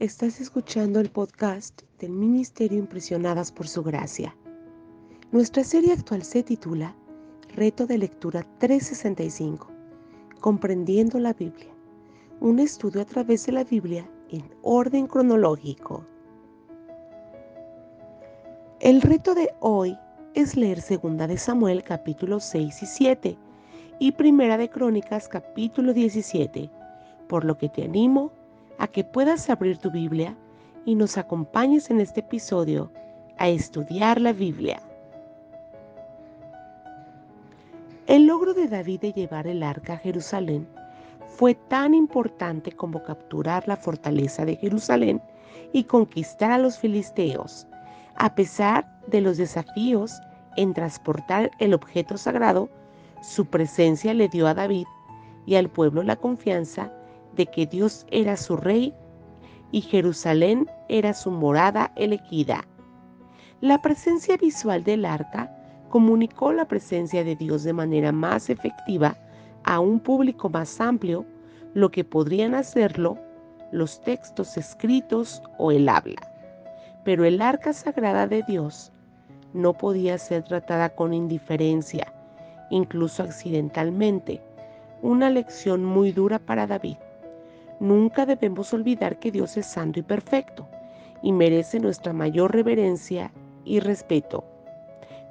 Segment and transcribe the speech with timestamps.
[0.00, 4.34] Estás escuchando el podcast del Ministerio Impresionadas por Su Gracia.
[5.30, 6.96] Nuestra serie actual se titula
[7.54, 9.68] Reto de Lectura 365,
[10.40, 11.72] Comprendiendo la Biblia,
[12.40, 16.04] un estudio a través de la Biblia en orden cronológico.
[18.80, 19.96] El reto de hoy
[20.34, 23.38] es leer 2 de Samuel capítulo 6 y 7
[24.00, 26.70] y Primera de Crónicas capítulo 17,
[27.30, 28.32] por lo que te animo
[28.78, 30.36] a que puedas abrir tu Biblia
[30.84, 32.90] y nos acompañes en este episodio
[33.38, 34.82] a estudiar la Biblia.
[38.08, 40.66] El logro de David de llevar el arca a Jerusalén
[41.28, 45.22] fue tan importante como capturar la fortaleza de Jerusalén
[45.72, 47.68] y conquistar a los filisteos,
[48.16, 50.20] a pesar de los desafíos
[50.56, 52.68] en transportar el objeto sagrado,
[53.22, 54.86] su presencia le dio a David
[55.46, 56.92] y al pueblo la confianza
[57.36, 58.94] de que Dios era su rey
[59.72, 62.64] y Jerusalén era su morada elegida.
[63.60, 65.54] La presencia visual del arca
[65.90, 69.16] comunicó la presencia de Dios de manera más efectiva
[69.64, 71.26] a un público más amplio,
[71.74, 73.18] lo que podrían hacerlo
[73.72, 76.20] los textos escritos o el habla.
[77.04, 78.92] Pero el arca sagrada de Dios
[79.52, 82.12] no podía ser tratada con indiferencia,
[82.70, 84.40] incluso accidentalmente,
[85.02, 86.96] una lección muy dura para David.
[87.80, 90.68] Nunca debemos olvidar que Dios es santo y perfecto
[91.22, 93.32] y merece nuestra mayor reverencia
[93.64, 94.44] y respeto.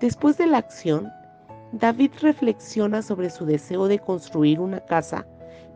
[0.00, 1.10] Después de la acción,
[1.72, 5.26] David reflexiona sobre su deseo de construir una casa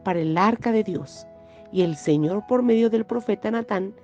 [0.04, 1.26] para el arca de Dios
[1.72, 3.94] y el Señor por medio del profeta Natán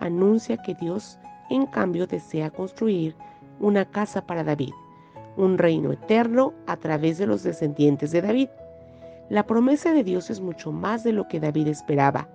[0.00, 1.18] anuncia que Dios
[1.50, 3.14] en cambio desea construir
[3.60, 4.72] una casa para David,
[5.36, 8.48] un reino eterno a través de los descendientes de David.
[9.30, 12.28] La promesa de Dios es mucho más de lo que David esperaba.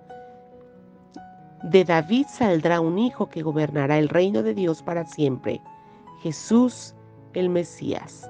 [1.62, 5.60] De David saldrá un hijo que gobernará el reino de Dios para siempre,
[6.22, 6.94] Jesús
[7.34, 8.28] el Mesías.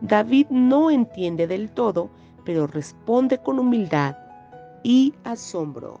[0.00, 2.10] David no entiende del todo,
[2.44, 4.16] pero responde con humildad
[4.82, 6.00] y asombro.